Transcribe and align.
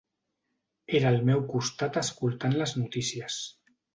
Era 0.99 1.09
al 1.09 1.19
meu 1.27 1.43
costat 1.51 2.01
escoltant 2.03 2.57
les 2.63 2.75
notícies. 2.81 3.41